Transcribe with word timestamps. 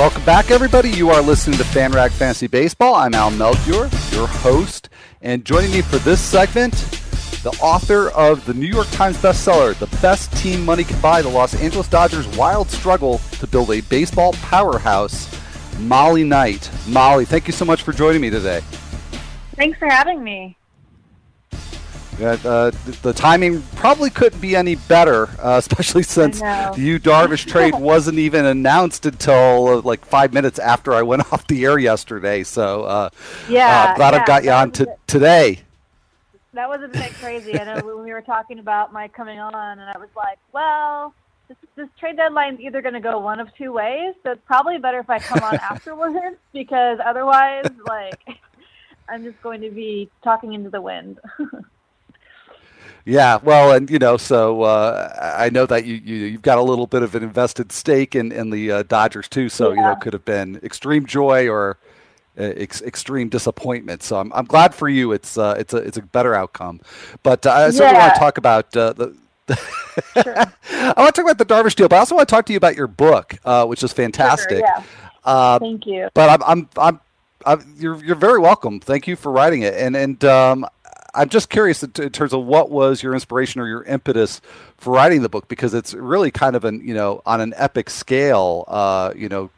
Welcome 0.00 0.24
back, 0.24 0.50
everybody. 0.50 0.88
You 0.88 1.10
are 1.10 1.20
listening 1.20 1.58
to 1.58 1.64
FanRag 1.64 2.10
Fantasy 2.12 2.46
Baseball. 2.46 2.94
I'm 2.94 3.12
Al 3.12 3.30
Melchior, 3.32 3.90
your 4.12 4.26
host, 4.26 4.88
and 5.20 5.44
joining 5.44 5.70
me 5.72 5.82
for 5.82 5.98
this 5.98 6.22
segment, 6.22 6.72
the 7.42 7.54
author 7.60 8.08
of 8.08 8.46
the 8.46 8.54
New 8.54 8.66
York 8.66 8.88
Times 8.92 9.18
bestseller, 9.18 9.74
"The 9.78 9.94
Best 10.00 10.34
Team 10.38 10.64
Money 10.64 10.84
Can 10.84 10.98
Buy: 11.02 11.20
The 11.20 11.28
Los 11.28 11.54
Angeles 11.54 11.86
Dodgers' 11.86 12.26
Wild 12.28 12.70
Struggle 12.70 13.20
to 13.40 13.46
Build 13.46 13.70
a 13.72 13.82
Baseball 13.82 14.32
Powerhouse." 14.40 15.28
Molly 15.80 16.24
Knight. 16.24 16.70
Molly, 16.88 17.26
thank 17.26 17.46
you 17.46 17.52
so 17.52 17.66
much 17.66 17.82
for 17.82 17.92
joining 17.92 18.22
me 18.22 18.30
today. 18.30 18.62
Thanks 19.56 19.78
for 19.78 19.86
having 19.86 20.24
me. 20.24 20.56
Uh, 22.22 22.70
the, 22.70 22.98
the, 23.02 23.12
timing 23.12 23.62
probably 23.76 24.10
couldn't 24.10 24.40
be 24.40 24.54
any 24.54 24.74
better, 24.74 25.28
uh, 25.38 25.54
especially 25.58 26.02
since 26.02 26.40
the 26.40 26.74
Yu 26.76 26.98
Darvish 26.98 27.46
trade 27.46 27.74
wasn't 27.78 28.18
even 28.18 28.44
announced 28.44 29.06
until 29.06 29.68
uh, 29.68 29.80
like 29.82 30.04
five 30.04 30.32
minutes 30.32 30.58
after 30.58 30.92
I 30.92 31.02
went 31.02 31.22
off 31.32 31.46
the 31.46 31.64
air 31.64 31.78
yesterday. 31.78 32.42
So, 32.42 32.84
uh, 32.84 33.10
yeah, 33.48 33.92
uh, 33.92 33.96
glad 33.96 34.14
yeah, 34.14 34.20
I've 34.20 34.26
got 34.26 34.44
you 34.44 34.50
on 34.50 34.70
to, 34.72 34.96
today. 35.06 35.60
That 36.52 36.68
was 36.68 36.82
a 36.82 36.88
bit 36.88 37.12
crazy. 37.14 37.58
I 37.58 37.64
know 37.64 37.86
when 37.86 38.04
we 38.04 38.12
were 38.12 38.22
talking 38.22 38.58
about 38.58 38.92
my 38.92 39.08
coming 39.08 39.38
on, 39.38 39.54
and 39.54 39.88
I 39.88 39.96
was 39.98 40.08
like, 40.16 40.38
well, 40.52 41.14
this, 41.48 41.56
this 41.76 41.88
trade 41.98 42.16
deadline 42.16 42.54
is 42.54 42.60
either 42.60 42.82
going 42.82 42.94
to 42.94 43.00
go 43.00 43.18
one 43.18 43.40
of 43.40 43.54
two 43.56 43.72
ways. 43.72 44.14
So 44.22 44.32
it's 44.32 44.42
probably 44.46 44.78
better 44.78 44.98
if 44.98 45.08
I 45.08 45.18
come 45.18 45.42
on 45.42 45.54
afterwards 45.56 46.36
because 46.52 46.98
otherwise, 47.04 47.66
like, 47.86 48.20
I'm 49.08 49.24
just 49.24 49.40
going 49.42 49.60
to 49.62 49.70
be 49.70 50.10
talking 50.22 50.54
into 50.54 50.70
the 50.70 50.80
wind. 50.80 51.18
Yeah, 53.04 53.38
well, 53.42 53.72
and 53.72 53.88
you 53.90 53.98
know, 53.98 54.16
so 54.16 54.62
uh, 54.62 55.36
I 55.38 55.50
know 55.50 55.66
that 55.66 55.84
you, 55.84 55.94
you 55.94 56.32
have 56.32 56.42
got 56.42 56.58
a 56.58 56.62
little 56.62 56.86
bit 56.86 57.02
of 57.02 57.14
an 57.14 57.22
invested 57.22 57.72
stake 57.72 58.14
in 58.14 58.30
in 58.32 58.50
the 58.50 58.70
uh, 58.70 58.82
Dodgers 58.82 59.28
too. 59.28 59.48
So 59.48 59.70
yeah. 59.70 59.74
you 59.74 59.82
know, 59.82 59.92
it 59.92 60.00
could 60.00 60.12
have 60.12 60.24
been 60.24 60.60
extreme 60.62 61.06
joy 61.06 61.48
or 61.48 61.78
uh, 62.38 62.42
ex- 62.56 62.82
extreme 62.82 63.28
disappointment. 63.28 64.02
So 64.02 64.18
I'm 64.18 64.32
I'm 64.32 64.44
glad 64.44 64.74
for 64.74 64.88
you. 64.88 65.12
It's 65.12 65.38
uh, 65.38 65.56
it's 65.58 65.72
a 65.72 65.78
it's 65.78 65.96
a 65.96 66.02
better 66.02 66.34
outcome. 66.34 66.80
But 67.22 67.46
uh, 67.46 67.52
I 67.52 67.70
certainly 67.70 67.94
yeah. 67.94 68.06
want 68.06 68.14
to 68.14 68.20
talk 68.20 68.38
about 68.38 68.76
uh, 68.76 68.92
the. 68.92 69.16
sure. 70.12 70.38
I 70.72 70.94
want 70.96 71.14
to 71.14 71.22
talk 71.22 71.30
about 71.30 71.38
the 71.38 71.46
Darvish 71.46 71.74
deal, 71.74 71.88
but 71.88 71.96
I 71.96 71.98
also 72.00 72.14
want 72.14 72.28
to 72.28 72.34
talk 72.34 72.46
to 72.46 72.52
you 72.52 72.56
about 72.56 72.76
your 72.76 72.86
book, 72.86 73.36
which 73.66 73.82
is 73.82 73.92
fantastic. 73.92 74.58
Sure, 74.58 74.84
yeah. 75.26 75.58
Thank 75.58 75.86
you. 75.86 76.08
But 76.14 76.30
I'm 76.30 76.42
I'm 76.44 76.68
I'm, 76.76 77.00
I'm 77.46 77.74
you're 77.78 78.04
you're 78.04 78.14
very 78.14 78.38
welcome. 78.38 78.78
Thank 78.78 79.08
you 79.08 79.16
for 79.16 79.32
writing 79.32 79.62
it. 79.62 79.74
And 79.74 79.96
and 79.96 80.24
um, 80.24 80.66
I'm 81.14 81.28
just 81.28 81.50
curious 81.50 81.82
in, 81.82 81.90
terms 81.90 82.32
of 82.32 82.44
what 82.44 82.70
was 82.70 83.02
your 83.02 83.14
inspiration 83.14 83.60
or 83.60 83.66
your 83.66 83.82
impetus 83.84 84.40
for 84.76 84.92
writing 84.94 85.22
the 85.22 85.28
book 85.28 85.48
because 85.48 85.74
it's 85.74 85.94
really 85.94 86.30
kind 86.30 86.56
of 86.56 86.64
an 86.64 86.86
you 86.86 86.94
know 86.94 87.22
on 87.26 87.40
an 87.40 87.54
epic 87.56 87.90
scale. 87.90 88.64
Uh, 88.68 89.12
you 89.16 89.28
know, 89.28 89.50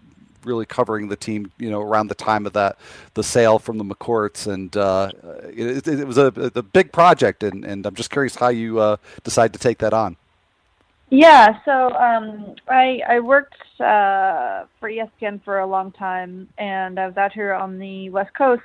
really 0.44 0.66
covering 0.66 1.08
the 1.08 1.16
team, 1.16 1.50
you 1.58 1.70
know, 1.70 1.80
around 1.80 2.08
the 2.08 2.14
time 2.14 2.46
of 2.46 2.52
that 2.54 2.76
the 3.14 3.22
sale 3.22 3.58
from 3.58 3.78
the 3.78 3.84
McCourts, 3.84 4.52
and 4.52 4.76
uh, 4.76 5.10
it, 5.44 5.86
it, 5.86 6.06
was 6.06 6.18
a, 6.18 6.26
a, 6.54 6.62
big 6.62 6.92
project, 6.92 7.42
and, 7.42 7.64
and 7.64 7.86
I'm 7.86 7.94
just 7.94 8.10
curious 8.10 8.34
how 8.34 8.48
you 8.48 8.78
uh, 8.78 8.96
decide 9.24 9.52
to 9.52 9.58
take 9.58 9.78
that 9.78 9.92
on. 9.92 10.16
Yeah, 11.10 11.58
so 11.64 11.90
um, 11.90 12.54
I 12.68 13.02
I 13.06 13.20
worked 13.20 13.62
uh, 13.80 14.64
for 14.80 14.88
ESPN 14.88 15.42
for 15.44 15.58
a 15.58 15.66
long 15.66 15.92
time, 15.92 16.48
and 16.56 16.98
I 16.98 17.06
was 17.06 17.16
out 17.16 17.32
here 17.32 17.52
on 17.52 17.78
the 17.78 18.08
West 18.10 18.34
Coast 18.34 18.62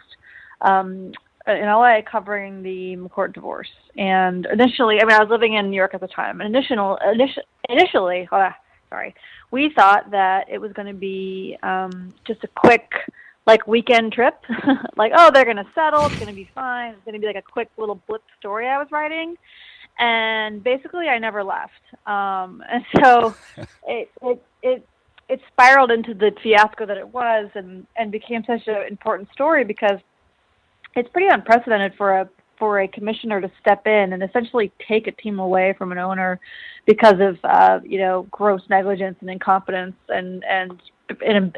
um, 0.62 1.12
in 1.48 1.66
LA 1.66 2.00
covering 2.10 2.62
the 2.62 2.96
McCourt 2.98 3.34
divorce. 3.34 3.70
And 3.98 4.46
initially, 4.52 5.02
I 5.02 5.06
mean, 5.06 5.16
I 5.16 5.20
was 5.20 5.30
living 5.30 5.54
in 5.54 5.70
New 5.70 5.78
York 5.78 5.94
at 5.94 6.02
the 6.02 6.08
time. 6.08 6.42
And 6.42 6.56
initial, 6.56 6.98
initially, 7.12 7.46
initially 7.70 8.28
uh, 8.32 8.52
sorry, 8.90 9.16
we 9.52 9.72
thought 9.74 10.12
that 10.12 10.48
it 10.50 10.60
was 10.60 10.72
going 10.74 10.88
to 10.88 10.94
be 10.94 11.58
um, 11.64 12.14
just 12.26 12.44
a 12.44 12.48
quick, 12.48 12.92
like 13.46 13.68
weekend 13.68 14.14
trip. 14.14 14.36
like, 14.98 15.12
oh, 15.16 15.32
they're 15.34 15.46
going 15.46 15.58
to 15.58 15.68
settle. 15.74 16.06
It's 16.06 16.16
going 16.16 16.28
to 16.28 16.34
be 16.34 16.50
fine. 16.54 16.94
It's 16.94 17.04
going 17.06 17.14
to 17.14 17.20
be 17.20 17.28
like 17.28 17.36
a 17.36 17.42
quick 17.42 17.70
little 17.78 18.02
blip 18.08 18.24
story 18.40 18.68
I 18.68 18.78
was 18.78 18.88
writing. 18.92 19.36
And 20.00 20.64
basically, 20.64 21.08
I 21.08 21.18
never 21.18 21.44
left. 21.44 21.72
Um, 22.06 22.64
and 22.70 22.86
so 23.04 23.36
it, 23.88 24.10
it, 24.22 24.44
it, 24.62 24.88
it 25.30 25.42
spiraled 25.52 25.92
into 25.92 26.14
the 26.14 26.32
fiasco 26.42 26.86
that 26.86 26.98
it 26.98 27.08
was 27.08 27.50
and, 27.56 27.86
and 27.96 28.12
became 28.12 28.44
such 28.46 28.68
an 28.68 28.84
important 28.90 29.30
story 29.34 29.64
because 29.64 30.00
it's 30.98 31.10
pretty 31.10 31.28
unprecedented 31.28 31.94
for 31.98 32.20
a 32.20 32.30
for 32.58 32.82
a 32.82 32.88
commissioner 32.88 33.40
to 33.40 33.52
step 33.62 33.86
in 33.86 34.14
and 34.14 34.24
essentially 34.24 34.72
take 34.88 35.06
a 35.06 35.12
team 35.12 35.38
away 35.38 35.76
from 35.78 35.92
an 35.92 36.00
owner 36.00 36.40
because 36.88 37.16
of 37.20 37.38
uh, 37.44 37.80
you 37.84 38.00
know 38.00 38.28
gross 38.32 38.62
negligence 38.70 39.16
and 39.22 39.30
incompetence 39.30 39.96
and 40.10 40.44
and 40.44 40.82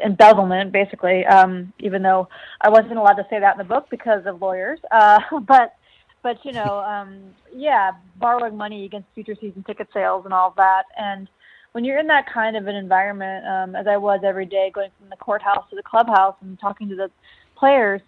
embezzlement 0.04 0.72
basically. 0.72 1.24
Um, 1.26 1.72
even 1.80 2.02
though 2.02 2.28
I 2.60 2.68
wasn't 2.68 2.98
allowed 2.98 3.14
to 3.14 3.26
say 3.30 3.40
that 3.40 3.52
in 3.52 3.58
the 3.58 3.64
book 3.64 3.88
because 3.90 4.26
of 4.26 4.40
lawyers. 4.42 4.78
Uh, 4.90 5.20
but 5.46 5.74
but 6.22 6.36
you 6.44 6.52
know 6.52 6.80
um, 6.80 7.18
yeah 7.54 7.92
borrowing 8.16 8.56
money 8.56 8.84
against 8.84 9.08
future 9.14 9.36
season 9.40 9.64
ticket 9.66 9.88
sales 9.92 10.24
and 10.26 10.34
all 10.34 10.48
of 10.48 10.56
that. 10.56 10.84
And 10.98 11.28
when 11.72 11.84
you're 11.84 11.98
in 11.98 12.08
that 12.08 12.26
kind 12.32 12.56
of 12.56 12.66
an 12.66 12.76
environment 12.76 13.46
um, 13.46 13.74
as 13.74 13.86
I 13.86 13.96
was 13.96 14.20
every 14.22 14.46
day 14.46 14.70
going 14.74 14.90
from 14.98 15.08
the 15.08 15.16
courthouse 15.16 15.64
to 15.70 15.76
the 15.76 15.82
clubhouse 15.82 16.34
and 16.42 16.58
talking 16.60 16.88
to 16.90 16.96
the 16.96 17.10
players 17.56 18.02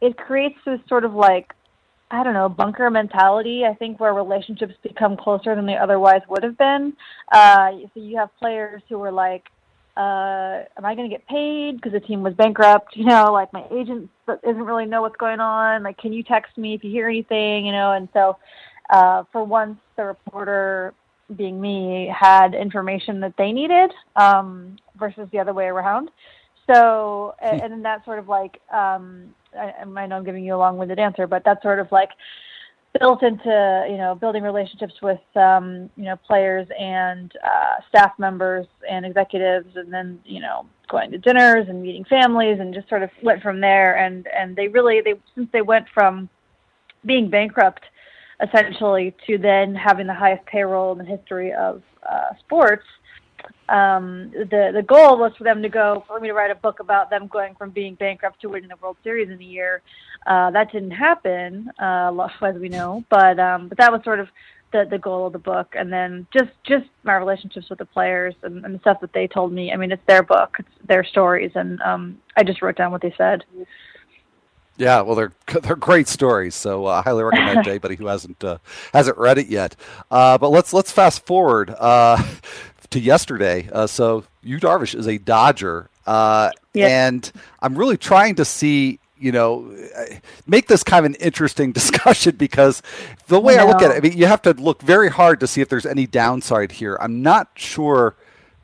it 0.00 0.16
creates 0.16 0.58
this 0.64 0.80
sort 0.88 1.04
of 1.04 1.14
like 1.14 1.52
I 2.10 2.24
don't 2.24 2.32
know, 2.32 2.48
bunker 2.48 2.88
mentality, 2.90 3.64
I 3.66 3.74
think, 3.74 4.00
where 4.00 4.14
relationships 4.14 4.74
become 4.82 5.16
closer 5.16 5.54
than 5.54 5.66
they 5.66 5.76
otherwise 5.76 6.22
would 6.28 6.42
have 6.42 6.56
been. 6.56 6.94
Uh, 7.30 7.72
so 7.92 8.00
you 8.00 8.16
have 8.16 8.30
players 8.38 8.82
who 8.88 9.02
are 9.02 9.12
like, 9.12 9.44
uh, 9.94 10.64
am 10.78 10.84
I 10.84 10.94
going 10.94 11.10
to 11.10 11.14
get 11.14 11.26
paid 11.26 11.76
because 11.76 11.92
the 11.92 12.00
team 12.00 12.22
was 12.22 12.32
bankrupt? 12.34 12.96
You 12.96 13.04
know, 13.04 13.32
like 13.32 13.52
my 13.52 13.64
agent 13.70 14.08
doesn't 14.26 14.62
really 14.62 14.86
know 14.86 15.02
what's 15.02 15.16
going 15.16 15.40
on. 15.40 15.82
Like, 15.82 15.98
can 15.98 16.12
you 16.12 16.22
text 16.22 16.56
me 16.56 16.74
if 16.74 16.82
you 16.82 16.90
hear 16.90 17.08
anything? 17.08 17.66
You 17.66 17.72
know, 17.72 17.92
and 17.92 18.08
so 18.14 18.38
uh, 18.88 19.24
for 19.30 19.44
once, 19.44 19.78
the 19.96 20.04
reporter, 20.04 20.94
being 21.36 21.60
me, 21.60 22.10
had 22.16 22.54
information 22.54 23.20
that 23.20 23.34
they 23.36 23.52
needed 23.52 23.92
um, 24.16 24.76
versus 24.98 25.28
the 25.30 25.38
other 25.38 25.52
way 25.52 25.66
around. 25.66 26.10
So, 26.70 27.34
and, 27.42 27.60
and 27.62 27.72
then 27.72 27.82
that 27.82 28.04
sort 28.04 28.18
of 28.18 28.28
like, 28.28 28.60
um, 28.72 29.34
I, 29.58 29.72
I 29.82 30.06
know 30.06 30.16
I'm 30.16 30.24
giving 30.24 30.44
you 30.44 30.54
a 30.54 30.58
long-winded 30.58 30.98
answer, 30.98 31.26
but 31.26 31.42
that's 31.44 31.62
sort 31.62 31.80
of 31.80 31.90
like 31.90 32.10
built 32.98 33.22
into 33.22 33.86
you 33.88 33.96
know 33.96 34.14
building 34.14 34.42
relationships 34.42 34.94
with 35.02 35.20
um, 35.36 35.90
you 35.96 36.04
know 36.04 36.16
players 36.16 36.66
and 36.78 37.32
uh, 37.44 37.80
staff 37.88 38.12
members 38.18 38.66
and 38.88 39.04
executives, 39.04 39.76
and 39.76 39.92
then 39.92 40.20
you 40.24 40.40
know 40.40 40.66
going 40.88 41.10
to 41.10 41.18
dinners 41.18 41.66
and 41.68 41.82
meeting 41.82 42.04
families, 42.04 42.58
and 42.60 42.74
just 42.74 42.88
sort 42.88 43.02
of 43.02 43.10
went 43.22 43.42
from 43.42 43.60
there. 43.60 43.96
And 43.96 44.26
and 44.28 44.56
they 44.56 44.68
really 44.68 45.00
they 45.00 45.14
since 45.34 45.48
they 45.52 45.62
went 45.62 45.86
from 45.92 46.28
being 47.04 47.30
bankrupt 47.30 47.84
essentially 48.42 49.14
to 49.26 49.38
then 49.38 49.74
having 49.74 50.06
the 50.06 50.14
highest 50.14 50.44
payroll 50.46 50.92
in 50.92 50.98
the 50.98 51.04
history 51.04 51.52
of 51.52 51.82
uh, 52.08 52.34
sports 52.38 52.84
um, 53.68 54.30
the 54.32 54.70
the 54.72 54.82
goal 54.82 55.18
was 55.18 55.32
for 55.36 55.44
them 55.44 55.62
to 55.62 55.68
go 55.68 56.04
for 56.06 56.18
me 56.20 56.28
to 56.28 56.34
write 56.34 56.50
a 56.50 56.54
book 56.54 56.80
about 56.80 57.10
them 57.10 57.26
going 57.26 57.54
from 57.54 57.70
being 57.70 57.94
bankrupt 57.94 58.40
to 58.40 58.48
winning 58.48 58.68
the 58.68 58.76
World 58.76 58.96
Series 59.04 59.30
in 59.30 59.40
a 59.40 59.44
year. 59.44 59.82
Uh, 60.26 60.50
that 60.50 60.72
didn't 60.72 60.90
happen, 60.90 61.70
uh, 61.78 62.28
as 62.42 62.56
we 62.56 62.68
know, 62.68 63.04
but 63.10 63.38
um, 63.38 63.68
but 63.68 63.78
that 63.78 63.92
was 63.92 64.02
sort 64.04 64.20
of 64.20 64.28
the 64.72 64.86
the 64.90 64.98
goal 64.98 65.26
of 65.26 65.32
the 65.32 65.38
book. 65.38 65.74
And 65.76 65.92
then 65.92 66.26
just 66.32 66.50
just 66.64 66.86
my 67.02 67.16
relationships 67.16 67.68
with 67.68 67.78
the 67.78 67.84
players 67.84 68.34
and, 68.42 68.64
and 68.64 68.74
the 68.74 68.78
stuff 68.80 69.00
that 69.00 69.12
they 69.12 69.26
told 69.26 69.52
me. 69.52 69.72
I 69.72 69.76
mean, 69.76 69.92
it's 69.92 70.02
their 70.06 70.22
book, 70.22 70.56
it's 70.58 70.86
their 70.86 71.04
stories, 71.04 71.52
and 71.54 71.80
um, 71.82 72.18
I 72.36 72.44
just 72.44 72.62
wrote 72.62 72.76
down 72.76 72.92
what 72.92 73.02
they 73.02 73.14
said. 73.16 73.44
Yeah, 74.78 75.00
well, 75.02 75.16
they're 75.16 75.32
they're 75.62 75.76
great 75.76 76.08
stories, 76.08 76.54
so 76.54 76.86
uh, 76.86 77.00
I 77.00 77.02
highly 77.02 77.24
recommend 77.24 77.64
to 77.64 77.70
anybody 77.70 77.96
who 77.96 78.06
hasn't 78.06 78.42
uh, 78.42 78.58
hasn't 78.94 79.18
read 79.18 79.38
it 79.38 79.48
yet. 79.48 79.76
Uh, 80.10 80.38
but 80.38 80.50
let's 80.50 80.72
let's 80.72 80.92
fast 80.92 81.26
forward. 81.26 81.74
Uh, 82.88 82.94
to 82.94 83.00
yesterday. 83.00 83.68
Uh, 83.72 83.86
so 83.86 84.24
Yu 84.42 84.58
Darvish 84.58 84.94
is 84.94 85.06
a 85.06 85.18
Dodger, 85.18 85.90
uh, 86.06 86.50
and 86.74 87.30
I'm 87.60 87.76
really 87.76 87.96
trying 87.96 88.36
to 88.36 88.44
see. 88.44 88.98
You 89.20 89.32
know, 89.32 89.74
make 90.46 90.68
this 90.68 90.84
kind 90.84 91.04
of 91.04 91.10
an 91.12 91.16
interesting 91.16 91.72
discussion 91.80 92.36
because 92.36 92.82
the 93.26 93.40
way 93.40 93.58
I, 93.58 93.64
I 93.64 93.66
look 93.66 93.82
at 93.82 93.90
it, 93.90 93.96
I 93.96 94.00
mean, 94.00 94.16
you 94.16 94.26
have 94.26 94.42
to 94.42 94.52
look 94.52 94.80
very 94.80 95.08
hard 95.08 95.40
to 95.40 95.48
see 95.48 95.60
if 95.60 95.68
there's 95.68 95.86
any 95.86 96.06
downside 96.06 96.70
here. 96.70 96.96
I'm 97.00 97.20
not 97.20 97.50
sure 97.56 98.14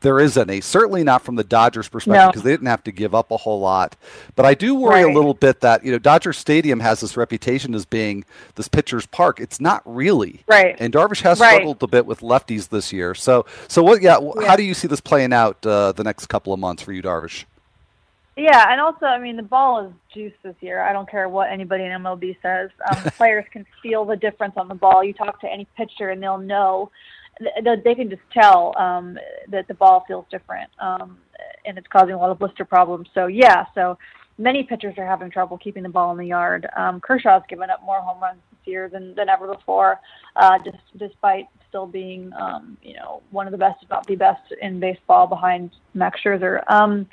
there 0.04 0.20
is 0.20 0.36
any. 0.36 0.60
Certainly 0.60 1.02
not 1.02 1.22
from 1.22 1.34
the 1.34 1.42
Dodgers' 1.42 1.88
perspective 1.88 2.28
because 2.28 2.44
no. 2.44 2.50
they 2.50 2.52
didn't 2.52 2.68
have 2.68 2.84
to 2.84 2.92
give 2.92 3.14
up 3.14 3.32
a 3.32 3.36
whole 3.36 3.58
lot. 3.58 3.96
But 4.36 4.46
I 4.46 4.54
do 4.54 4.74
worry 4.76 5.02
right. 5.02 5.12
a 5.12 5.16
little 5.16 5.34
bit 5.34 5.60
that 5.62 5.84
you 5.84 5.90
know 5.90 5.98
Dodger 5.98 6.32
Stadium 6.32 6.78
has 6.80 7.00
this 7.00 7.16
reputation 7.16 7.74
as 7.74 7.84
being 7.84 8.24
this 8.54 8.68
pitcher's 8.68 9.06
park. 9.06 9.40
It's 9.40 9.60
not 9.60 9.82
really. 9.84 10.44
Right. 10.46 10.76
And 10.78 10.92
Darvish 10.92 11.22
has 11.22 11.40
right. 11.40 11.54
struggled 11.54 11.82
a 11.82 11.88
bit 11.88 12.06
with 12.06 12.20
lefties 12.20 12.68
this 12.68 12.92
year. 12.92 13.14
So 13.14 13.46
so 13.66 13.82
what? 13.82 14.02
Yeah, 14.02 14.18
yeah. 14.20 14.46
How 14.46 14.54
do 14.54 14.62
you 14.62 14.74
see 14.74 14.86
this 14.86 15.00
playing 15.00 15.32
out 15.32 15.64
uh, 15.66 15.92
the 15.92 16.04
next 16.04 16.26
couple 16.26 16.52
of 16.52 16.60
months 16.60 16.82
for 16.82 16.92
Yu 16.92 17.02
Darvish? 17.02 17.44
Yeah, 18.36 18.72
and 18.72 18.80
also, 18.80 19.06
I 19.06 19.20
mean, 19.20 19.36
the 19.36 19.44
ball 19.44 19.86
is 19.86 19.92
juice 20.12 20.32
this 20.42 20.56
year. 20.60 20.82
I 20.82 20.92
don't 20.92 21.08
care 21.08 21.28
what 21.28 21.52
anybody 21.52 21.84
in 21.84 21.92
MLB 21.92 22.36
says. 22.42 22.70
Um, 22.90 23.10
players 23.16 23.44
can 23.52 23.64
feel 23.80 24.04
the 24.04 24.16
difference 24.16 24.54
on 24.56 24.66
the 24.66 24.74
ball. 24.74 25.04
You 25.04 25.12
talk 25.12 25.40
to 25.42 25.50
any 25.50 25.68
pitcher, 25.76 26.10
and 26.10 26.20
they'll 26.20 26.38
know 26.38 26.90
they 27.84 27.94
can 27.94 28.10
just 28.10 28.22
tell 28.32 28.76
um, 28.78 29.18
that 29.48 29.66
the 29.68 29.74
ball 29.74 30.04
feels 30.06 30.26
different. 30.30 30.70
Um, 30.80 31.18
and 31.64 31.78
it's 31.78 31.86
causing 31.88 32.14
a 32.14 32.18
lot 32.18 32.30
of 32.30 32.38
blister 32.38 32.64
problems. 32.64 33.08
So 33.14 33.26
yeah, 33.26 33.66
so 33.74 33.98
many 34.38 34.62
pitchers 34.64 34.94
are 34.98 35.06
having 35.06 35.30
trouble 35.30 35.58
keeping 35.58 35.82
the 35.82 35.88
ball 35.88 36.12
in 36.12 36.18
the 36.18 36.26
yard. 36.26 36.66
Um, 36.76 37.00
Kershaw's 37.00 37.42
given 37.48 37.70
up 37.70 37.82
more 37.84 38.00
home 38.00 38.20
runs 38.20 38.40
this 38.50 38.66
year 38.66 38.88
than, 38.88 39.14
than 39.14 39.28
ever 39.28 39.52
before, 39.52 40.00
uh, 40.36 40.58
just 40.64 40.78
despite 40.98 41.46
still 41.68 41.86
being, 41.86 42.32
um, 42.34 42.76
you 42.82 42.94
know, 42.94 43.22
one 43.30 43.46
of 43.46 43.52
the 43.52 43.58
best, 43.58 43.82
if 43.82 43.90
not 43.90 44.06
the 44.06 44.16
best 44.16 44.42
in 44.60 44.80
baseball 44.80 45.26
behind 45.26 45.70
Max 45.94 46.20
Scherzer. 46.24 46.62
Um, 46.70 47.06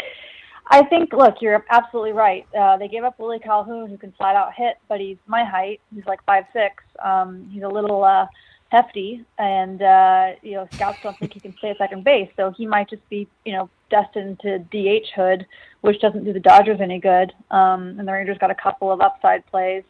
I 0.68 0.86
think, 0.86 1.12
look, 1.12 1.36
you're 1.42 1.66
absolutely 1.70 2.14
right. 2.14 2.48
Uh, 2.58 2.78
they 2.78 2.88
gave 2.88 3.04
up 3.04 3.20
Willie 3.20 3.40
Calhoun, 3.40 3.90
who 3.90 3.98
can 3.98 4.12
flat 4.14 4.36
out 4.36 4.54
hit, 4.56 4.78
but 4.88 5.00
he's 5.00 5.18
my 5.28 5.44
height. 5.44 5.82
He's 5.94 6.06
like 6.06 6.24
five 6.26 6.46
six. 6.54 6.84
Um, 7.04 7.50
he's 7.52 7.64
a 7.64 7.68
little 7.68 8.04
uh, 8.04 8.28
hefty, 8.72 9.24
and 9.38 9.82
uh, 9.82 10.32
you 10.42 10.54
know, 10.54 10.68
scouts 10.72 11.00
don't 11.04 11.18
think 11.20 11.34
he 11.34 11.40
can 11.42 11.52
play 11.52 11.76
second 11.78 12.06
base, 12.06 12.30
so 12.38 12.52
he 12.52 12.66
might 12.66 12.90
just 12.90 13.08
be, 13.10 13.28
you 13.46 13.52
know, 13.52 13.70
destined 13.90 14.40
to 14.40 14.60
DH 14.60 15.10
Hood, 15.14 15.46
which 15.82 16.00
doesn't 16.00 16.24
do 16.24 16.32
the 16.32 16.40
Dodgers 16.40 16.80
any 16.80 16.98
good. 16.98 17.34
Um, 17.52 18.00
and 18.00 18.08
the 18.08 18.14
Rangers 18.14 18.38
got 18.40 18.50
a 18.50 18.56
couple 18.56 18.90
of 18.92 19.02
upside 19.02 19.46
plays 19.48 19.84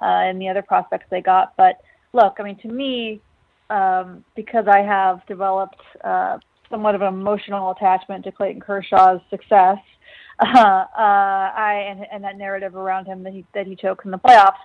uh, 0.00 0.24
in 0.30 0.38
the 0.38 0.48
other 0.48 0.62
prospects 0.62 1.04
they 1.10 1.20
got. 1.20 1.54
But 1.58 1.82
look, 2.14 2.36
I 2.38 2.42
mean, 2.42 2.56
to 2.60 2.68
me, 2.68 3.20
um, 3.68 4.24
because 4.34 4.66
I 4.66 4.78
have 4.78 5.24
developed 5.26 5.82
uh, 6.02 6.38
somewhat 6.70 6.94
of 6.94 7.02
an 7.02 7.08
emotional 7.08 7.70
attachment 7.72 8.24
to 8.24 8.32
Clayton 8.32 8.62
Kershaw's 8.62 9.20
success, 9.28 9.76
uh, 10.38 10.46
uh, 10.46 10.86
I 10.96 11.86
and, 11.86 12.06
and 12.10 12.24
that 12.24 12.38
narrative 12.38 12.74
around 12.76 13.04
him 13.04 13.22
that 13.24 13.34
he 13.34 13.44
that 13.52 13.66
he 13.66 13.76
chokes 13.76 14.06
in 14.06 14.10
the 14.10 14.18
playoffs. 14.18 14.56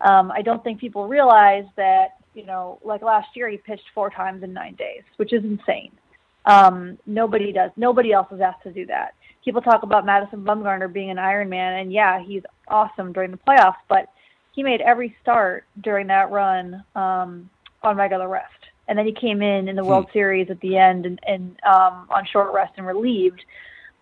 Um, 0.00 0.30
I 0.30 0.42
don't 0.42 0.62
think 0.62 0.78
people 0.78 1.08
realize 1.08 1.64
that 1.74 2.17
you 2.38 2.46
know, 2.46 2.78
like 2.84 3.02
last 3.02 3.28
year, 3.34 3.48
he 3.48 3.56
pitched 3.56 3.90
four 3.92 4.10
times 4.10 4.44
in 4.44 4.52
nine 4.52 4.76
days, 4.76 5.02
which 5.16 5.32
is 5.32 5.42
insane. 5.42 5.90
Um, 6.46 6.96
nobody 7.04 7.52
does. 7.52 7.72
Nobody 7.76 8.12
else 8.12 8.28
is 8.30 8.40
asked 8.40 8.62
to 8.62 8.72
do 8.72 8.86
that. 8.86 9.14
People 9.44 9.60
talk 9.60 9.82
about 9.82 10.06
Madison 10.06 10.44
Bumgarner 10.44 10.90
being 10.90 11.10
an 11.10 11.18
Iron 11.18 11.48
Man, 11.48 11.80
and 11.80 11.92
yeah, 11.92 12.22
he's 12.22 12.42
awesome 12.68 13.12
during 13.12 13.32
the 13.32 13.38
playoffs, 13.38 13.74
but 13.88 14.12
he 14.52 14.62
made 14.62 14.80
every 14.80 15.16
start 15.20 15.64
during 15.80 16.06
that 16.06 16.30
run 16.30 16.84
um, 16.94 17.50
on 17.82 17.96
regular 17.96 18.28
rest. 18.28 18.52
And 18.86 18.96
then 18.96 19.04
he 19.04 19.12
came 19.12 19.42
in 19.42 19.68
in 19.68 19.74
the 19.74 19.84
World 19.84 20.06
hmm. 20.06 20.12
Series 20.12 20.48
at 20.48 20.60
the 20.60 20.76
end 20.76 21.06
and, 21.06 21.20
and 21.26 21.56
um, 21.66 22.06
on 22.08 22.24
short 22.32 22.54
rest 22.54 22.74
and 22.76 22.86
relieved. 22.86 23.44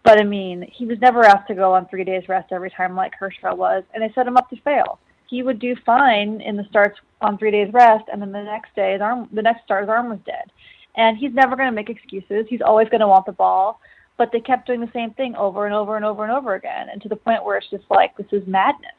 But 0.05 0.21
I 0.21 0.25
mean, 0.25 0.71
he 0.73 0.85
was 0.85 0.99
never 1.01 1.25
asked 1.25 1.49
to 1.49 1.55
go 1.55 1.75
on 1.75 1.89
three 1.89 2.05
days 2.05 2.29
rest 2.29 2.53
every 2.53 2.71
time 2.71 2.95
like 2.95 3.19
Kershaw 3.19 3.55
was, 3.55 3.83
and 3.95 4.03
they 4.03 4.13
set 4.15 4.27
him 4.27 4.37
up 4.37 4.51
to 4.51 4.57
fail. 4.61 5.01
He 5.29 5.43
would 5.43 5.59
do 5.59 5.75
fine 5.85 6.41
in 6.41 6.57
the 6.57 6.65
starts 6.65 6.99
on 7.21 7.39
three 7.39 7.51
days 7.51 7.73
rest, 7.73 8.05
and 8.13 8.21
then 8.21 8.33
the 8.33 8.43
next 8.43 8.75
day, 8.75 8.93
his 8.93 9.01
arm, 9.01 9.29
the 9.33 9.43
next 9.43 9.65
start, 9.65 9.83
his 9.83 9.91
arm 9.91 10.11
was 10.11 10.19
dead. 10.25 10.53
And 10.97 11.17
he's 11.17 11.35
never 11.35 11.57
going 11.57 11.69
to 11.69 11.75
make 11.75 11.91
excuses. 11.91 12.47
He's 12.49 12.63
always 12.63 12.89
going 12.89 13.01
to 13.01 13.09
want 13.09 13.27
the 13.27 13.33
ball. 13.33 13.81
But 14.19 14.33
they 14.33 14.41
kept 14.41 14.67
doing 14.67 14.81
the 14.81 14.91
same 14.95 15.11
thing 15.11 15.35
over 15.37 15.67
and 15.67 15.75
over 15.75 15.97
and 15.97 16.05
over 16.05 16.23
and 16.23 16.33
over 16.33 16.55
again, 16.55 16.89
and 16.91 17.03
to 17.03 17.09
the 17.09 17.17
point 17.17 17.45
where 17.45 17.59
it's 17.59 17.69
just 17.69 17.85
like 17.91 18.17
this 18.17 18.27
is 18.33 18.47
madness. 18.47 18.93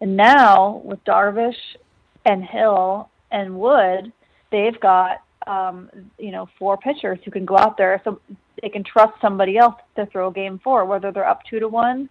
And 0.00 0.16
now 0.16 0.80
with 0.82 1.04
Darvish 1.04 1.76
and 2.24 2.42
Hill 2.42 3.10
and 3.30 3.58
Wood, 3.58 4.12
they've 4.50 4.80
got 4.80 5.22
um, 5.46 5.90
you 6.18 6.30
know 6.30 6.48
four 6.58 6.78
pitchers 6.78 7.18
who 7.22 7.30
can 7.30 7.44
go 7.44 7.58
out 7.58 7.76
there, 7.76 8.00
so 8.02 8.18
they 8.62 8.70
can 8.70 8.82
trust 8.82 9.12
somebody 9.20 9.58
else 9.58 9.74
to 9.96 10.06
throw 10.06 10.30
game 10.30 10.58
four, 10.64 10.86
whether 10.86 11.12
they're 11.12 11.28
up 11.28 11.42
two 11.44 11.60
to 11.60 11.68
one 11.68 12.08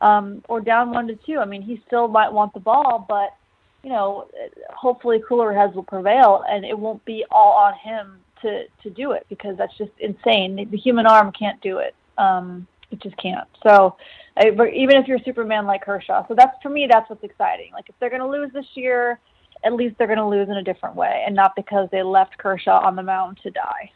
um, 0.00 0.42
or 0.48 0.60
down 0.60 0.90
one 0.90 1.06
to 1.08 1.16
two. 1.26 1.38
I 1.38 1.44
mean, 1.44 1.62
he 1.62 1.82
still 1.86 2.08
might 2.08 2.32
want 2.32 2.54
the 2.54 2.60
ball, 2.60 3.04
but 3.08 3.34
you 3.82 3.90
know, 3.90 4.28
hopefully 4.70 5.22
cooler 5.28 5.52
heads 5.52 5.74
will 5.74 5.82
prevail, 5.82 6.42
and 6.48 6.64
it 6.64 6.78
won't 6.78 7.04
be 7.04 7.24
all 7.30 7.52
on 7.52 7.74
him 7.74 8.18
to 8.42 8.64
to 8.82 8.90
do 8.90 9.12
it 9.12 9.26
because 9.28 9.56
that's 9.56 9.76
just 9.76 9.92
insane. 9.98 10.68
The 10.70 10.76
human 10.76 11.06
arm 11.06 11.32
can't 11.32 11.60
do 11.60 11.78
it. 11.78 11.94
Um, 12.18 12.66
it 12.90 13.00
just 13.02 13.16
can't. 13.16 13.48
So 13.62 13.96
I, 14.36 14.48
even 14.48 14.96
if 14.96 15.06
you're 15.06 15.18
Superman 15.24 15.66
like 15.66 15.84
Kershaw, 15.84 16.26
so 16.28 16.34
that's 16.34 16.56
for 16.62 16.70
me. 16.70 16.86
That's 16.90 17.08
what's 17.10 17.24
exciting. 17.24 17.72
Like 17.72 17.88
if 17.88 17.94
they're 18.00 18.10
going 18.10 18.22
to 18.22 18.28
lose 18.28 18.50
this 18.52 18.66
year, 18.74 19.20
at 19.64 19.74
least 19.74 19.96
they're 19.98 20.06
going 20.06 20.18
to 20.18 20.26
lose 20.26 20.48
in 20.48 20.56
a 20.56 20.62
different 20.62 20.96
way, 20.96 21.22
and 21.26 21.34
not 21.34 21.54
because 21.56 21.88
they 21.90 22.02
left 22.02 22.38
Kershaw 22.38 22.84
on 22.84 22.96
the 22.96 23.02
mound 23.02 23.38
to 23.42 23.50
die. 23.50 23.90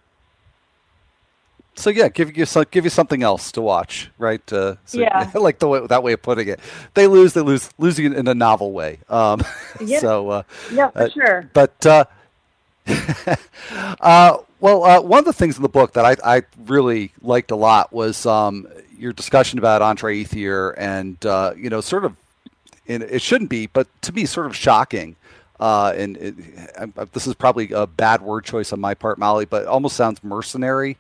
So 1.79 1.91
yeah, 1.91 2.09
give 2.09 2.37
you 2.37 2.47
give 2.71 2.85
you 2.85 2.91
something 2.91 3.23
else 3.23 3.53
to 3.53 3.63
watch, 3.63 4.11
right? 4.19 4.53
Uh, 4.53 4.77
so, 4.85 4.99
yeah, 5.01 5.31
like 5.35 5.61
the 5.61 5.69
way, 5.69 5.87
that 5.87 6.03
way 6.03 6.13
of 6.13 6.23
putting 6.23 6.49
it. 6.49 6.61
They 6.95 7.07
lose, 7.07 7.35
they 7.35 7.41
lose, 7.41 7.71
losing 7.79 8.07
it 8.07 8.13
in 8.15 8.27
a 8.27 8.35
novel 8.35 8.73
way. 8.73 8.99
Um, 9.09 9.43
yeah. 9.81 10.01
So 10.01 10.31
uh, 10.31 10.43
yeah, 10.73 10.91
for 10.91 11.03
uh, 11.03 11.09
sure. 11.11 11.51
But 11.53 11.87
uh, 11.87 12.05
uh, 14.01 14.39
well, 14.61 14.85
uh, 14.85 15.01
one 15.01 15.21
of 15.21 15.25
the 15.25 15.33
things 15.33 15.57
in 15.57 15.63
the 15.63 15.69
book 15.69 15.93
that 15.93 16.05
I, 16.05 16.39
I 16.39 16.43
really 16.67 17.13
liked 17.23 17.51
a 17.51 17.57
lot 17.57 17.93
was 17.93 18.27
um, 18.27 18.67
your 18.97 19.13
discussion 19.13 19.59
about 19.59 19.83
Andre 19.83 20.25
Ethier 20.25 20.75
and, 20.77 21.25
uh, 21.25 21.53
you 21.57 21.71
know, 21.71 21.81
sort 21.81 22.05
of, 22.05 22.17
and 22.89 23.03
it 23.03 23.23
shouldn't 23.23 23.51
be, 23.51 23.67
but 23.67 23.87
to 24.03 24.13
me, 24.13 24.27
sort 24.27 24.47
of 24.47 24.57
shocking. 24.57 25.15
Uh, 25.61 25.93
and 25.97 26.17
it, 26.17 26.35
I, 26.79 27.05
this 27.13 27.27
is 27.27 27.35
probably 27.35 27.71
a 27.73 27.87
bad 27.87 28.23
word 28.23 28.45
choice 28.45 28.73
on 28.73 28.81
my 28.81 28.95
part, 28.95 29.19
Molly, 29.19 29.45
but 29.45 29.67
almost 29.67 29.97
sounds 29.97 30.23
mercenary 30.25 30.97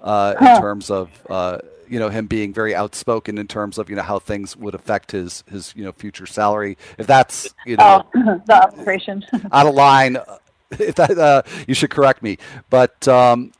uh, 0.00 0.34
in 0.38 0.46
huh. 0.46 0.60
terms 0.60 0.90
of 0.90 1.10
uh, 1.28 1.58
you 1.88 1.98
know 1.98 2.08
him 2.08 2.26
being 2.26 2.52
very 2.52 2.74
outspoken 2.74 3.38
in 3.38 3.46
terms 3.46 3.78
of 3.78 3.88
you 3.90 3.96
know 3.96 4.02
how 4.02 4.18
things 4.18 4.56
would 4.56 4.74
affect 4.74 5.12
his 5.12 5.44
his 5.50 5.72
you 5.76 5.84
know 5.84 5.92
future 5.92 6.26
salary. 6.26 6.76
If 6.98 7.06
that's 7.06 7.54
you 7.64 7.76
know 7.76 8.04
oh, 8.14 8.40
the 8.46 8.62
operation 8.64 9.24
out 9.52 9.66
of 9.66 9.74
line, 9.74 10.18
if 10.72 10.94
that 10.96 11.18
uh, 11.18 11.42
you 11.66 11.74
should 11.74 11.90
correct 11.90 12.22
me. 12.22 12.38
But 12.70 13.06
um, 13.08 13.52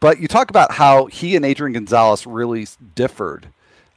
but 0.00 0.20
you 0.20 0.28
talk 0.28 0.50
about 0.50 0.72
how 0.72 1.06
he 1.06 1.36
and 1.36 1.44
Adrian 1.44 1.72
Gonzalez 1.72 2.26
really 2.26 2.66
differed. 2.94 3.48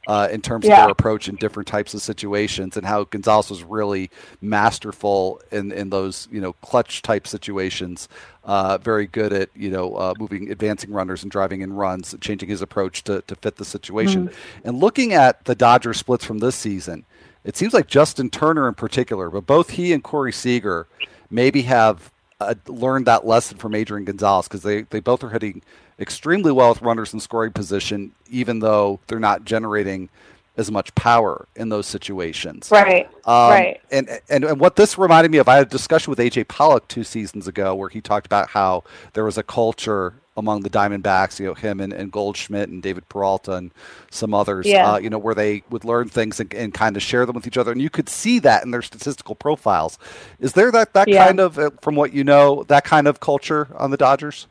Uh, 0.08 0.26
in 0.32 0.40
terms 0.40 0.64
yeah. 0.64 0.72
of 0.72 0.78
their 0.78 0.90
approach 0.90 1.28
in 1.28 1.36
different 1.36 1.66
types 1.66 1.92
of 1.92 2.00
situations, 2.00 2.78
and 2.78 2.86
how 2.86 3.04
Gonzalez 3.04 3.50
was 3.50 3.62
really 3.62 4.10
masterful 4.40 5.38
in, 5.52 5.70
in 5.70 5.90
those 5.90 6.26
you 6.32 6.40
know 6.40 6.54
clutch 6.54 7.02
type 7.02 7.26
situations. 7.26 8.08
Uh, 8.42 8.78
very 8.78 9.06
good 9.06 9.34
at 9.34 9.50
you 9.54 9.68
know 9.68 9.94
uh, 9.96 10.14
moving, 10.18 10.50
advancing 10.50 10.90
runners 10.92 11.22
and 11.22 11.30
driving 11.30 11.60
in 11.60 11.74
runs, 11.74 12.14
changing 12.22 12.48
his 12.48 12.62
approach 12.62 13.04
to, 13.04 13.20
to 13.26 13.36
fit 13.36 13.56
the 13.56 13.66
situation. 13.66 14.28
Mm-hmm. 14.28 14.68
And 14.68 14.80
looking 14.80 15.12
at 15.12 15.44
the 15.44 15.54
Dodger 15.54 15.92
splits 15.92 16.24
from 16.24 16.38
this 16.38 16.56
season, 16.56 17.04
it 17.44 17.58
seems 17.58 17.74
like 17.74 17.86
Justin 17.86 18.30
Turner 18.30 18.66
in 18.66 18.74
particular, 18.74 19.28
but 19.28 19.44
both 19.44 19.68
he 19.68 19.92
and 19.92 20.02
Corey 20.02 20.32
Seager 20.32 20.88
maybe 21.30 21.62
have 21.62 22.10
uh, 22.40 22.54
learned 22.66 23.06
that 23.06 23.26
lesson 23.26 23.58
from 23.58 23.74
Adrian 23.74 24.04
Gonzalez 24.04 24.46
because 24.46 24.62
they, 24.62 24.82
they 24.82 25.00
both 25.00 25.24
are 25.24 25.30
hitting 25.30 25.62
extremely 25.98 26.52
well 26.52 26.68
with 26.70 26.82
runners 26.82 27.12
in 27.12 27.20
scoring 27.20 27.52
position, 27.52 28.12
even 28.30 28.60
though 28.60 29.00
they're 29.06 29.18
not 29.18 29.44
generating 29.44 30.08
as 30.56 30.70
much 30.70 30.92
power 30.96 31.46
in 31.54 31.68
those 31.68 31.86
situations. 31.86 32.68
Right. 32.70 33.06
Um, 33.24 33.50
right. 33.50 33.80
And, 33.90 34.08
and 34.28 34.44
and 34.44 34.60
what 34.60 34.76
this 34.76 34.98
reminded 34.98 35.30
me 35.30 35.38
of, 35.38 35.48
I 35.48 35.56
had 35.56 35.66
a 35.68 35.70
discussion 35.70 36.10
with 36.10 36.18
AJ 36.18 36.48
Pollock 36.48 36.88
two 36.88 37.04
seasons 37.04 37.46
ago 37.46 37.74
where 37.74 37.88
he 37.88 38.00
talked 38.00 38.26
about 38.26 38.48
how 38.50 38.82
there 39.12 39.24
was 39.24 39.38
a 39.38 39.44
culture 39.44 40.14
among 40.38 40.62
the 40.62 40.70
Diamondbacks, 40.70 41.38
you 41.40 41.46
know, 41.46 41.54
him 41.54 41.80
and, 41.80 41.92
and 41.92 42.10
Goldschmidt 42.12 42.68
and 42.68 42.82
David 42.82 43.08
Peralta 43.08 43.54
and 43.54 43.72
some 44.10 44.32
others, 44.32 44.66
yeah. 44.66 44.92
uh, 44.92 44.98
you 44.98 45.10
know, 45.10 45.18
where 45.18 45.34
they 45.34 45.64
would 45.68 45.84
learn 45.84 46.08
things 46.08 46.40
and, 46.40 46.54
and, 46.54 46.72
kind 46.72 46.96
of 46.96 47.02
share 47.02 47.26
them 47.26 47.34
with 47.34 47.46
each 47.46 47.58
other. 47.58 47.72
And 47.72 47.82
you 47.82 47.90
could 47.90 48.08
see 48.08 48.38
that 48.38 48.64
in 48.64 48.70
their 48.70 48.82
statistical 48.82 49.34
profiles. 49.34 49.98
Is 50.38 50.52
there 50.52 50.70
that, 50.70 50.94
that 50.94 51.08
yeah. 51.08 51.26
kind 51.26 51.40
of, 51.40 51.58
uh, 51.58 51.70
from 51.82 51.96
what 51.96 52.12
you 52.12 52.22
know, 52.22 52.64
that 52.68 52.84
kind 52.84 53.08
of 53.08 53.18
culture 53.20 53.68
on 53.74 53.90
the 53.90 53.96
Dodgers? 53.96 54.46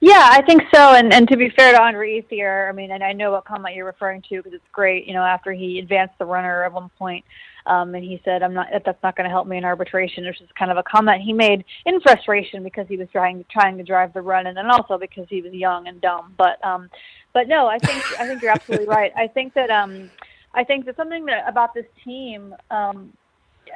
Yeah, 0.00 0.28
I 0.30 0.42
think 0.42 0.62
so. 0.74 0.94
And 0.94 1.12
and 1.12 1.26
to 1.28 1.36
be 1.36 1.50
fair 1.50 1.72
to 1.72 1.82
Andre 1.82 2.20
Ethier, 2.20 2.68
I 2.68 2.72
mean, 2.72 2.90
and 2.90 3.02
I 3.02 3.12
know 3.12 3.32
what 3.32 3.44
comment 3.44 3.74
you're 3.74 3.86
referring 3.86 4.22
to 4.28 4.36
because 4.36 4.52
it's 4.52 4.68
great. 4.72 5.06
You 5.06 5.14
know, 5.14 5.22
after 5.22 5.52
he 5.52 5.78
advanced 5.78 6.14
the 6.18 6.26
runner 6.26 6.64
at 6.64 6.72
one 6.72 6.90
point, 6.98 7.24
um, 7.66 7.94
and 7.94 8.04
he 8.04 8.20
said, 8.24 8.42
"I'm 8.42 8.52
not. 8.52 8.68
That's 8.84 9.02
not 9.02 9.16
going 9.16 9.24
to 9.24 9.30
help 9.30 9.46
me 9.46 9.56
in 9.56 9.64
arbitration," 9.64 10.26
which 10.26 10.40
is 10.40 10.48
kind 10.58 10.70
of 10.70 10.76
a 10.76 10.82
comment 10.82 11.22
he 11.22 11.32
made 11.32 11.64
in 11.86 12.00
frustration 12.00 12.62
because 12.62 12.86
he 12.88 12.96
was 12.96 13.08
trying 13.10 13.44
trying 13.50 13.78
to 13.78 13.84
drive 13.84 14.12
the 14.12 14.22
run, 14.22 14.46
and 14.46 14.56
then 14.56 14.70
also 14.70 14.98
because 14.98 15.26
he 15.30 15.40
was 15.40 15.52
young 15.52 15.88
and 15.88 16.00
dumb. 16.00 16.34
But 16.36 16.62
um, 16.64 16.90
but 17.32 17.48
no, 17.48 17.66
I 17.66 17.78
think 17.78 18.20
I 18.20 18.26
think 18.26 18.42
you're 18.42 18.52
absolutely 18.52 18.88
right. 18.88 19.12
I 19.16 19.26
think 19.28 19.54
that 19.54 19.70
um, 19.70 20.10
I 20.54 20.62
think 20.62 20.84
that 20.86 20.96
something 20.96 21.24
that 21.26 21.48
about 21.48 21.72
this 21.72 21.86
team, 22.04 22.54
um, 22.70 23.12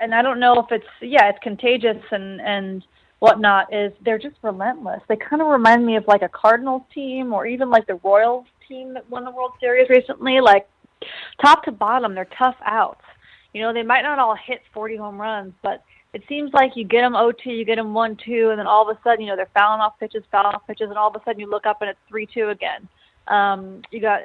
and 0.01 0.15
I 0.15 0.21
don't 0.21 0.39
know 0.39 0.59
if 0.61 0.71
it's 0.71 0.87
yeah, 1.01 1.31
it's 1.31 1.39
contagious 1.43 2.03
and 2.11 2.41
and 2.43 2.85
whatnot 3.21 3.73
is 3.73 3.93
they're 4.05 4.19
just 4.19 4.37
relentless. 4.43 5.01
They 5.09 5.17
kind 5.17 5.41
of 5.41 5.49
remind 5.49 5.87
me 5.87 5.97
of 5.97 6.05
like 6.09 6.23
a 6.23 6.29
Cardinals 6.29 6.83
team 6.93 7.33
or 7.33 7.47
even 7.47 7.71
like 7.71 7.87
the 7.87 8.01
Royals 8.03 8.47
team 8.67 8.95
that 8.95 9.09
won 9.09 9.25
the 9.25 9.31
World 9.31 9.53
Series 9.61 9.89
recently. 9.89 10.41
Like 10.41 10.69
top 11.41 11.65
to 11.65 11.73
bottom, 11.73 12.15
they're 12.15 12.29
tough 12.37 12.57
outs. 12.65 13.05
You 13.53 13.63
know, 13.63 13.73
they 13.73 13.83
might 13.83 14.03
not 14.03 14.19
all 14.19 14.35
hit 14.35 14.61
40 14.73 14.97
home 14.97 15.21
runs, 15.21 15.53
but 15.63 15.85
it 16.13 16.23
seems 16.29 16.53
like 16.53 16.73
you 16.75 16.85
get 16.85 17.03
them 17.03 17.13
0-2, 17.13 17.35
you 17.47 17.65
get 17.65 17.77
them 17.77 17.93
1-2, 17.93 18.51
and 18.51 18.59
then 18.59 18.67
all 18.67 18.89
of 18.89 18.97
a 18.97 19.01
sudden, 19.03 19.23
you 19.23 19.27
know, 19.29 19.37
they're 19.37 19.51
fouling 19.55 19.81
off 19.81 19.99
pitches, 19.99 20.25
fouling 20.33 20.55
off 20.55 20.67
pitches, 20.67 20.89
and 20.89 20.99
all 20.99 21.09
of 21.09 21.15
a 21.15 21.25
sudden 21.25 21.41
you 21.41 21.49
look 21.49 21.67
up 21.67 21.83
and 21.83 21.91
it's 21.91 21.99
3-2 22.13 22.51
again. 22.51 22.89
Um, 23.29 23.83
you 23.93 24.01
got 24.01 24.23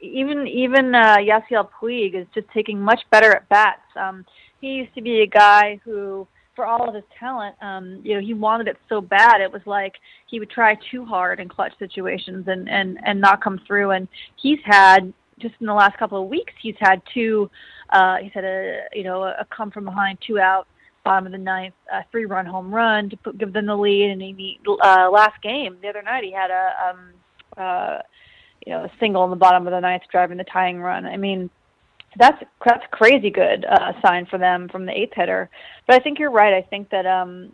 even 0.00 0.46
even 0.46 0.94
uh, 0.94 1.16
Yasiel 1.16 1.68
Puig 1.80 2.14
is 2.14 2.26
just 2.34 2.46
taking 2.54 2.80
much 2.80 3.00
better 3.10 3.32
at 3.32 3.48
bats. 3.48 3.80
Um, 3.96 4.24
he 4.60 4.74
used 4.74 4.94
to 4.94 5.02
be 5.02 5.22
a 5.22 5.26
guy 5.26 5.80
who 5.84 6.28
for 6.54 6.66
all 6.66 6.88
of 6.88 6.94
his 6.94 7.04
talent, 7.18 7.56
um, 7.62 8.00
you 8.02 8.14
know, 8.14 8.20
he 8.20 8.34
wanted 8.34 8.68
it 8.68 8.76
so 8.88 9.00
bad. 9.00 9.40
It 9.40 9.52
was 9.52 9.62
like 9.66 9.94
he 10.26 10.38
would 10.38 10.50
try 10.50 10.76
too 10.90 11.04
hard 11.04 11.40
in 11.40 11.48
clutch 11.48 11.72
situations 11.78 12.46
and 12.48 12.68
and 12.68 12.98
and 13.04 13.20
not 13.20 13.42
come 13.42 13.60
through. 13.66 13.90
And 13.90 14.08
he's 14.40 14.60
had 14.64 15.12
just 15.38 15.54
in 15.60 15.66
the 15.66 15.74
last 15.74 15.98
couple 15.98 16.22
of 16.22 16.28
weeks, 16.28 16.52
he's 16.60 16.76
had 16.78 17.02
two. 17.12 17.50
Uh, 17.90 18.16
he's 18.18 18.32
had 18.32 18.44
a 18.44 18.82
you 18.92 19.04
know 19.04 19.24
a 19.24 19.46
come 19.54 19.70
from 19.70 19.84
behind, 19.84 20.18
two 20.26 20.38
out, 20.38 20.66
bottom 21.04 21.26
of 21.26 21.32
the 21.32 21.38
ninth, 21.38 21.74
a 21.92 22.04
three 22.10 22.24
run 22.24 22.46
home 22.46 22.74
run 22.74 23.10
to 23.10 23.16
put, 23.16 23.38
give 23.38 23.52
them 23.52 23.66
the 23.66 23.76
lead. 23.76 24.10
And 24.10 24.22
he 24.22 24.58
uh, 24.66 25.08
last 25.10 25.40
game 25.42 25.76
the 25.82 25.88
other 25.88 26.02
night 26.02 26.24
he 26.24 26.32
had 26.32 26.50
a 26.50 26.72
um, 26.88 27.10
uh, 27.56 27.98
you 28.66 28.72
know 28.72 28.84
a 28.84 28.90
single 28.98 29.24
in 29.24 29.30
the 29.30 29.36
bottom 29.36 29.66
of 29.66 29.72
the 29.72 29.80
ninth, 29.80 30.02
driving 30.10 30.38
the 30.38 30.44
tying 30.44 30.80
run. 30.80 31.04
I 31.06 31.16
mean 31.16 31.50
that's 32.18 32.42
that's 32.64 32.84
crazy 32.90 33.30
good 33.30 33.64
uh, 33.64 33.92
sign 34.02 34.26
for 34.26 34.38
them 34.38 34.68
from 34.68 34.86
the 34.86 34.92
eighth 34.92 35.12
hitter. 35.14 35.50
But 35.86 35.96
I 35.96 35.98
think 36.00 36.18
you're 36.18 36.30
right. 36.30 36.54
I 36.54 36.62
think 36.62 36.90
that 36.90 37.06
um, 37.06 37.52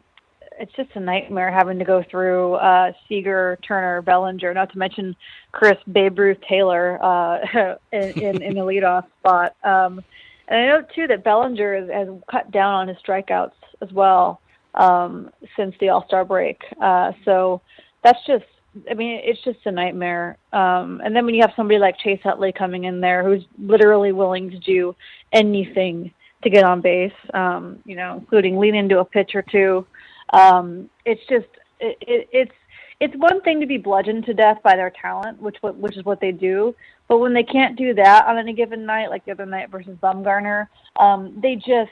it's 0.59 0.73
just 0.77 0.91
a 0.95 1.01
nightmare 1.01 1.51
having 1.51 1.79
to 1.79 1.85
go 1.85 2.05
through 2.11 2.55
uh, 2.55 2.93
Seager, 3.09 3.59
Turner, 3.67 4.03
Bellinger, 4.03 4.53
not 4.53 4.71
to 4.73 4.79
mention 4.79 5.17
Chris 5.53 5.79
Babe 5.91 6.19
Ruth 6.19 6.39
Taylor 6.49 7.03
uh, 7.03 7.77
in, 7.93 8.11
in, 8.11 8.43
in 8.43 8.55
the 8.55 8.61
leadoff 8.61 9.07
spot. 9.19 9.57
Um, 9.65 10.03
and 10.49 10.59
I 10.59 10.67
know 10.67 10.85
too 10.95 11.07
that 11.07 11.25
Bellinger 11.25 11.81
has, 11.81 11.89
has 11.91 12.09
cut 12.31 12.51
down 12.51 12.75
on 12.75 12.89
his 12.89 12.99
strikeouts 12.99 13.53
as 13.81 13.91
well 13.93 14.41
um, 14.75 15.31
since 15.57 15.75
the 15.81 15.89
All 15.89 16.05
Star 16.07 16.25
break. 16.25 16.61
Uh, 16.81 17.13
so 17.25 17.63
that's 18.05 18.19
just 18.27 18.45
I 18.91 18.95
mean, 18.95 19.21
it's 19.25 19.43
just 19.43 19.59
a 19.65 19.73
nightmare. 19.73 20.39
Um, 20.53 21.01
and 21.05 21.15
then 21.15 21.27
when 21.27 21.35
you 21.35 21.43
have 21.43 21.53
somebody 21.57 21.79
like 21.79 21.99
Chase 21.99 22.21
Utley 22.25 22.53
coming 22.53 22.85
in 22.85 23.01
there, 23.01 23.25
who's 23.25 23.45
literally 23.59 24.13
willing 24.13 24.51
to 24.51 24.59
do 24.59 24.95
anything 25.33 26.13
to 26.43 26.51
get 26.51 26.65
on 26.65 26.81
base, 26.81 27.13
um, 27.35 27.81
you 27.85 27.97
know, 27.97 28.17
including 28.19 28.59
lean 28.59 28.75
into 28.75 29.01
a 29.01 29.05
pitch 29.05 29.35
or 29.35 29.43
two. 29.43 29.87
Um, 30.33 30.89
it's 31.05 31.21
just 31.29 31.49
it, 31.81 31.99
it, 32.01 32.29
it's 32.33 32.55
it's 33.01 33.15
one 33.17 33.41
thing 33.41 33.61
to 33.61 33.67
be 33.67 33.79
bludgeoned 33.79 34.27
to 34.27 34.35
death 34.35 34.59
by 34.63 34.77
their 34.77 34.91
talent, 34.91 35.41
which 35.41 35.57
which 35.63 35.97
is 35.97 36.05
what 36.05 36.21
they 36.21 36.33
do. 36.33 36.75
But 37.09 37.19
when 37.19 37.35
they 37.35 37.43
can't 37.43 37.77
do 37.77 37.93
that 37.95 38.27
on 38.27 38.39
any 38.39 38.53
given 38.53 38.87
night, 38.87 39.11
like 39.11 39.25
the 39.25 39.33
other 39.33 39.47
night 39.47 39.71
versus 39.71 39.97
Bumgarner, 40.01 40.69
um, 40.97 41.41
they 41.41 41.57
just 41.57 41.91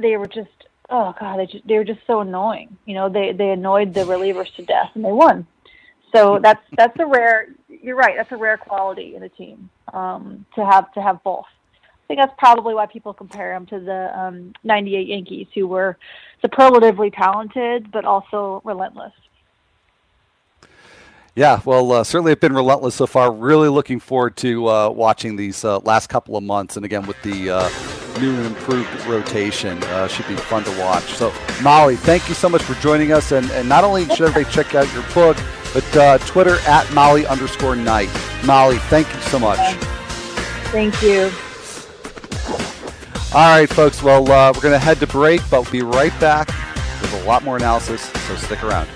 they 0.00 0.16
were 0.16 0.28
just 0.28 0.48
oh 0.90 1.14
god, 1.18 1.38
they 1.38 1.46
just 1.46 1.66
they 1.66 1.76
were 1.76 1.84
just 1.84 2.00
so 2.06 2.20
annoying. 2.20 2.76
You 2.86 2.94
know, 2.94 3.08
they 3.08 3.32
they 3.32 3.50
annoyed 3.50 3.94
the 3.94 4.02
relievers 4.02 4.54
to 4.56 4.64
death, 4.64 4.90
and 4.94 5.04
they 5.04 5.12
won. 5.12 5.46
So 6.14 6.38
that's 6.40 6.62
that's 6.76 6.98
a 7.00 7.06
rare. 7.06 7.48
You're 7.68 7.96
right. 7.96 8.14
That's 8.16 8.30
a 8.30 8.36
rare 8.36 8.56
quality 8.56 9.16
in 9.16 9.22
a 9.24 9.28
team 9.28 9.68
um, 9.92 10.46
to 10.54 10.64
have 10.64 10.92
to 10.92 11.02
have 11.02 11.22
both. 11.24 11.46
I 11.82 12.06
think 12.06 12.20
that's 12.20 12.34
probably 12.38 12.74
why 12.74 12.86
people 12.86 13.14
compare 13.14 13.54
him 13.54 13.66
to 13.66 13.80
the 13.80 14.18
um, 14.18 14.52
98 14.62 15.08
Yankees, 15.08 15.46
who 15.54 15.66
were 15.66 15.96
superlatively 16.42 17.10
talented 17.10 17.90
but 17.90 18.04
also 18.04 18.60
relentless. 18.64 19.12
Yeah, 21.34 21.60
well, 21.64 21.90
uh, 21.90 22.04
certainly 22.04 22.30
have 22.30 22.38
been 22.38 22.52
relentless 22.52 22.94
so 22.94 23.08
far. 23.08 23.32
Really 23.32 23.68
looking 23.68 23.98
forward 23.98 24.36
to 24.36 24.68
uh, 24.68 24.88
watching 24.90 25.34
these 25.34 25.64
uh, 25.64 25.78
last 25.78 26.08
couple 26.08 26.36
of 26.36 26.44
months, 26.44 26.76
and 26.76 26.84
again 26.84 27.06
with 27.06 27.20
the 27.22 27.50
uh, 27.50 27.68
new 28.20 28.36
and 28.36 28.46
improved 28.46 29.06
rotation, 29.06 29.82
uh, 29.84 30.06
should 30.06 30.28
be 30.28 30.36
fun 30.36 30.62
to 30.62 30.78
watch. 30.78 31.04
So, 31.14 31.32
Molly, 31.60 31.96
thank 31.96 32.28
you 32.28 32.34
so 32.36 32.48
much 32.48 32.62
for 32.62 32.74
joining 32.74 33.10
us, 33.10 33.32
and, 33.32 33.50
and 33.50 33.68
not 33.68 33.82
only 33.82 34.04
should 34.04 34.28
everybody 34.28 34.44
check 34.54 34.76
out 34.76 34.92
your 34.92 35.02
book, 35.12 35.36
but 35.74 35.96
uh, 35.96 36.18
Twitter 36.18 36.58
at 36.60 36.90
Molly 36.94 37.26
underscore 37.26 37.76
Knight. 37.76 38.08
Molly, 38.44 38.78
thank 38.78 39.12
you 39.12 39.20
so 39.22 39.38
much. 39.38 39.58
Thank 40.70 41.02
you. 41.02 41.30
All 43.34 43.50
right, 43.50 43.68
folks. 43.68 44.02
Well, 44.02 44.30
uh, 44.30 44.52
we're 44.54 44.60
going 44.60 44.72
to 44.72 44.78
head 44.78 45.00
to 45.00 45.08
break, 45.08 45.40
but 45.50 45.62
we'll 45.62 45.72
be 45.72 45.82
right 45.82 46.18
back 46.20 46.46
with 47.02 47.22
a 47.22 47.26
lot 47.26 47.42
more 47.42 47.56
analysis, 47.56 48.02
so 48.26 48.36
stick 48.36 48.62
around. 48.62 48.88